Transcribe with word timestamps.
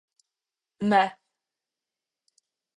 Meth. 0.89 1.19